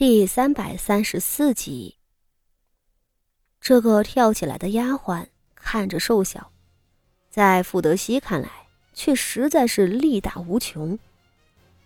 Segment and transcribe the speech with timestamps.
[0.00, 1.98] 第三百三十四集，
[3.60, 6.52] 这个跳起来的丫鬟看着瘦小，
[7.28, 8.48] 在傅德熙看来
[8.94, 10.98] 却实在是力大无穷。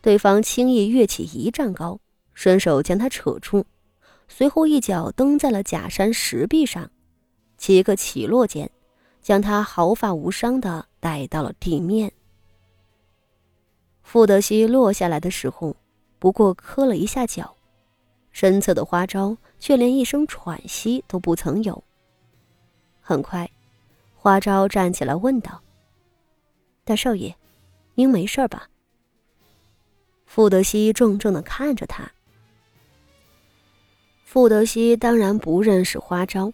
[0.01, 1.99] 对方轻易跃起一丈高，
[2.35, 3.65] 伸手将她扯住，
[4.29, 6.89] 随后一脚蹬在了假山石壁上，
[7.57, 8.71] 几个起落间，
[9.23, 12.13] 将她毫发无伤的带到了地面。
[14.05, 15.75] 傅德熙落下来的时候，
[16.21, 17.54] 不过磕了一下脚。
[18.35, 21.83] 身侧的花招却连一声喘息都不曾有。
[23.01, 23.49] 很快，
[24.17, 25.63] 花招站起来问道
[26.83, 27.37] ：“大少爷，
[27.95, 28.69] 您没事吧？”
[30.27, 32.11] 傅德熙怔怔的看着他。
[34.25, 36.53] 傅德熙当然不认识花招，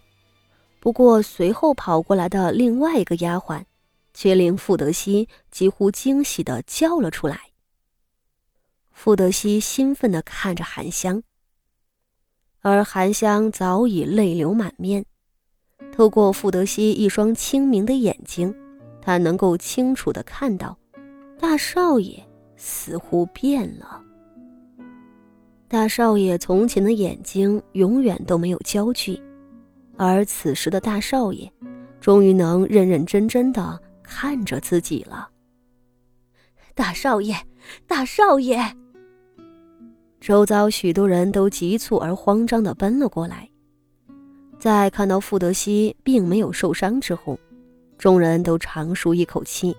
[0.79, 3.65] 不过随后跑过来的另外一个丫鬟，
[4.13, 7.41] 却令傅德熙几乎惊喜的叫了出来。
[8.91, 11.23] 傅德熙兴奋的看着韩香。
[12.61, 15.03] 而韩香早已泪流满面，
[15.91, 18.53] 透过傅德熙一双清明的眼睛，
[19.01, 20.77] 他能够清楚的看到，
[21.39, 22.23] 大少爷
[22.55, 24.01] 似乎变了。
[25.67, 29.19] 大少爷从前的眼睛永远都没有焦距，
[29.97, 31.51] 而此时的大少爷，
[31.99, 35.29] 终于能认认真真的看着自己了。
[36.75, 37.35] 大少爷，
[37.87, 38.57] 大少爷！
[40.21, 43.49] 周遭许多人都急促而慌张地奔了过来，
[44.59, 47.39] 在看到傅德熙并没有受伤之后，
[47.97, 49.75] 众人都长舒一口气。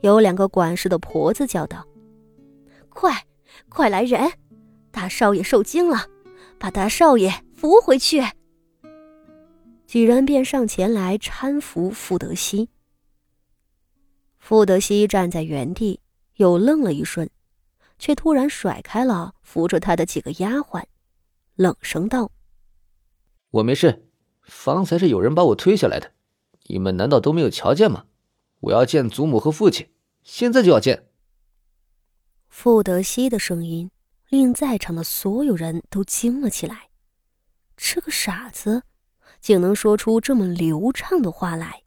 [0.00, 1.86] 有两个管事的婆子叫道
[2.88, 3.12] ：“快，
[3.68, 4.32] 快来人！
[4.90, 6.06] 大少爷受惊了，
[6.58, 8.24] 把大少爷扶回去。”
[9.86, 12.70] 几人便上前来搀扶傅德熙。
[14.38, 16.00] 傅德熙站在原地，
[16.36, 17.28] 又愣了一瞬。
[18.02, 20.82] 却突然甩开了扶着他的几个丫鬟，
[21.54, 22.32] 冷声道
[23.52, 24.08] ：“我没事，
[24.42, 26.10] 方才是有人把我推下来的，
[26.64, 28.06] 你们难道都没有瞧见吗？
[28.58, 29.88] 我要见祖母和父亲，
[30.24, 31.06] 现在就要见。”
[32.50, 33.88] 傅德熙的声音
[34.30, 36.88] 令在场的所有人都惊了起来，
[37.76, 38.82] 这个傻子
[39.40, 41.84] 竟能说出这么流畅的话来。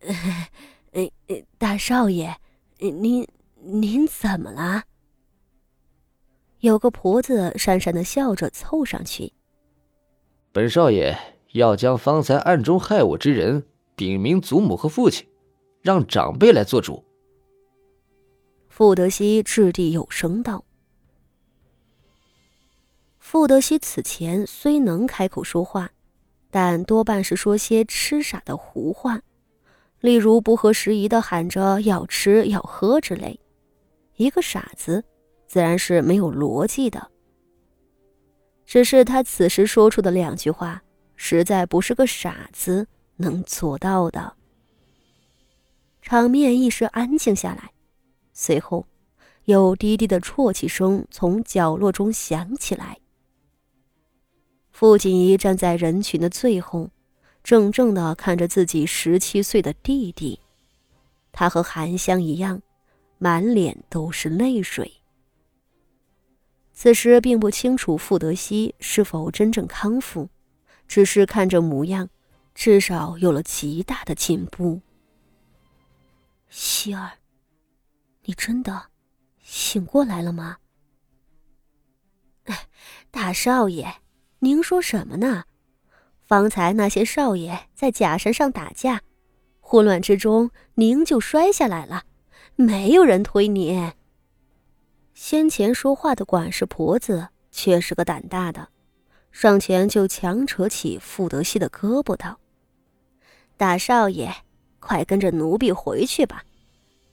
[1.58, 2.36] 大少爷，
[2.80, 3.24] 您。
[3.68, 4.84] 您怎么了？
[6.60, 9.32] 有个婆子讪讪的笑着凑上去。
[10.52, 11.18] 本少爷
[11.52, 13.66] 要将方才暗中害我之人
[13.96, 15.26] 禀明祖母和父亲，
[15.82, 17.04] 让长辈来做主。
[18.68, 20.64] 傅德熙掷地有声道
[23.18, 25.90] ：“傅德熙此前虽能开口说话，
[26.50, 29.20] 但多半是说些痴傻的胡话，
[30.00, 33.40] 例如不合时宜的喊着要吃要喝之类。”
[34.16, 35.04] 一个傻子，
[35.46, 37.10] 自然是没有逻辑的。
[38.64, 40.82] 只是他此时说出的两句话，
[41.14, 44.34] 实在不是个傻子能做到的。
[46.02, 47.70] 场面一时安静下来，
[48.32, 48.86] 随后，
[49.44, 52.98] 有低低的啜泣声从角落中响起来。
[54.70, 56.90] 傅锦仪站在人群的最后，
[57.42, 60.40] 怔怔的看着自己十七岁的弟弟，
[61.32, 62.60] 他和韩香一样。
[63.18, 65.00] 满脸都是泪水。
[66.72, 70.28] 此时并不清楚傅德熙是否真正康复，
[70.86, 72.10] 只是看这模样，
[72.54, 74.82] 至少有了极大的进步。
[76.48, 77.12] 希儿，
[78.24, 78.86] 你真的
[79.42, 80.58] 醒过来了吗？
[82.44, 82.68] 哎
[83.10, 83.96] 大少爷，
[84.40, 85.44] 您说什么呢？
[86.26, 89.02] 方才那些少爷在假山上打架，
[89.60, 92.04] 混乱之中您就摔下来了。
[92.56, 93.92] 没有人推你。
[95.12, 98.68] 先前说话的管事婆子却是个胆大的，
[99.30, 102.38] 上前就强扯起傅德熙的胳膊道
[103.56, 104.34] ：“大少爷，
[104.80, 106.44] 快跟着奴婢回去吧，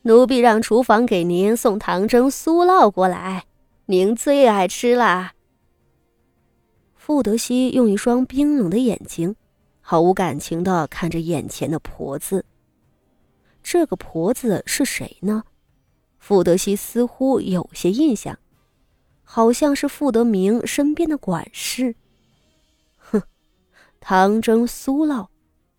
[0.04, 3.46] 奴婢让厨房给您送糖蒸酥酪过来，
[3.88, 5.34] 您最爱吃啦。”
[6.96, 9.36] 傅德熙用一双冰冷的眼睛，
[9.82, 12.46] 毫无感情的看着眼前的婆子。
[13.74, 15.46] 这个婆子是谁呢？
[16.20, 18.38] 傅德熙似乎有些印象，
[19.24, 21.96] 好像是傅德明身边的管事。
[22.98, 23.24] 哼，
[24.00, 25.30] 唐征苏烙，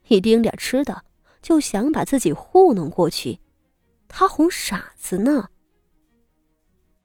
[0.09, 1.05] 一丁点吃的
[1.41, 3.39] 就想把自己糊弄过去，
[4.09, 5.51] 他哄傻子呢？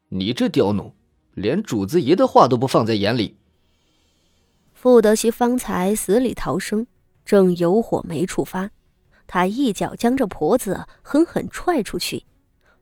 [0.08, 0.94] 你这刁奴，
[1.36, 3.38] 连主子爷的话都不放在眼里。
[4.74, 6.88] 傅德熙方才死里逃生，
[7.24, 8.72] 正有火没处发。
[9.32, 12.26] 他一脚将这婆子狠狠踹出去，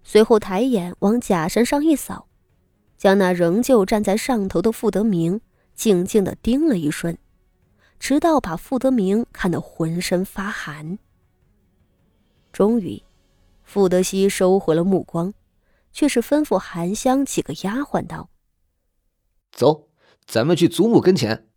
[0.02, 2.30] 随后抬眼往假山上一扫，
[2.98, 5.42] 将那仍旧站在上头的傅德明
[5.76, 7.18] 静静的盯了一瞬，
[8.00, 10.98] 直到把傅德明看得浑身发寒。
[12.54, 13.04] 终于，
[13.66, 15.34] 傅德熙收回了目光，
[15.92, 18.30] 却是吩咐韩香几个丫鬟道
[19.52, 19.90] ：“走，
[20.26, 21.50] 咱们去祖母跟前。”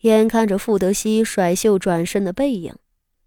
[0.00, 2.74] 眼看着傅德熙甩袖转身的背影，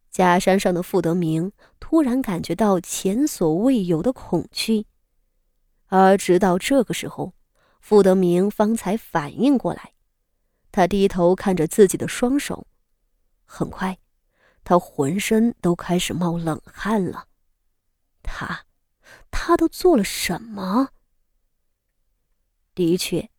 [0.09, 4.87] 假山上的傅德明突然感觉到前所未有的恐惧。
[5.87, 7.33] 而直到这个时候，
[7.79, 9.93] 傅德明方才反应过来，
[10.71, 12.67] 他低头看着自己的双手，
[13.45, 13.97] 很快，
[14.63, 17.27] 他浑身都开始冒冷汗了。
[18.21, 18.65] 他，
[19.31, 20.89] 他都做了什么？
[22.75, 23.29] 的确，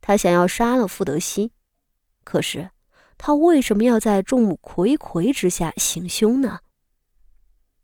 [0.00, 1.52] 他想要杀了傅德熙，
[2.22, 2.70] 可是，
[3.18, 6.60] 他为什么要在众目睽睽之下行凶呢？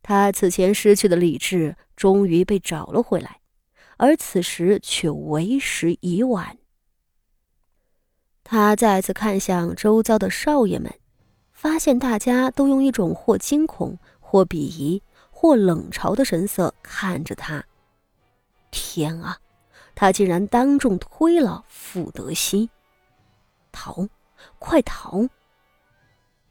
[0.02, 3.38] 他此前失去的理智终于被找了回来。
[3.99, 6.58] 而此时却为时已晚。
[8.43, 10.93] 他再次看向周遭的少爷们，
[11.52, 15.00] 发现大家都用一种或惊恐、或鄙夷、
[15.31, 17.64] 或冷嘲的神色看着他。
[18.73, 19.38] 天啊，
[19.94, 22.69] 他竟然当众推了傅德熙！
[23.70, 24.08] 逃，
[24.58, 25.28] 快逃！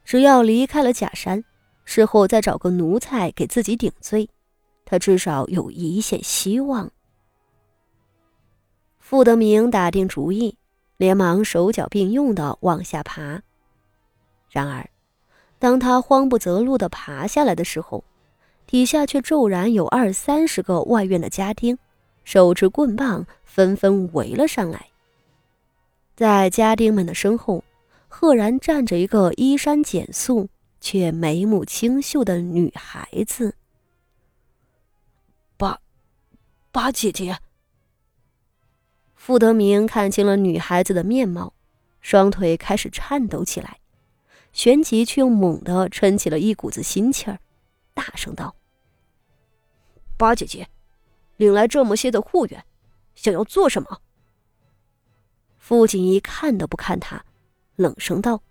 [0.04, 1.44] 只要离开了假山，
[1.86, 4.30] 事后再找个奴才给自己顶罪，
[4.86, 6.92] 他至少有一线希望。
[9.00, 10.58] 傅德明打定主意，
[10.98, 13.42] 连忙手脚并用的往下爬。
[14.50, 14.90] 然而，
[15.60, 18.04] 当他慌不择路的爬下来的时候，
[18.66, 21.78] 底下却骤然有二三十个外院的家丁，
[22.24, 24.88] 手持棍棒，纷纷围了上来。
[26.16, 27.64] 在家丁们的身后，
[28.14, 30.50] 赫然站着一个衣衫简素
[30.82, 33.56] 却眉目清秀的女孩子。
[35.56, 35.80] 八，
[36.74, 37.40] 八姐姐。
[39.16, 41.54] 傅德明看清了女孩子的面貌，
[42.02, 43.80] 双腿开始颤抖起来，
[44.52, 47.40] 旋即却又猛地撑起了一股子心气儿，
[47.94, 48.54] 大声道
[50.18, 50.68] ：“八姐姐，
[51.38, 52.66] 领来这么些的护员，
[53.16, 54.02] 想要做什么？”
[55.58, 57.24] 傅锦衣看都不看他，
[57.76, 58.42] 冷声道：“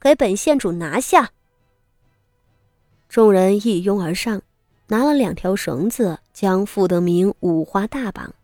[0.00, 1.30] 给本县主拿下！”
[3.08, 4.42] 众人一拥而上，
[4.88, 8.34] 拿了两条绳子，将傅德明五花大绑。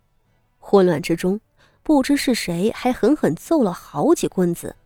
[0.59, 1.41] 混乱之中，
[1.83, 4.77] 不知是谁还狠狠揍了好几棍子，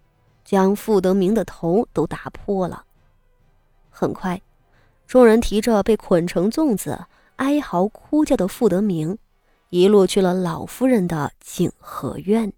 [0.44, 2.84] 将傅德明的头都打破了。
[3.90, 4.40] 很快，
[5.06, 9.18] 众人提着被捆成粽子、哀嚎哭叫的傅德明，
[9.70, 12.52] 一路去了老夫人的景和院。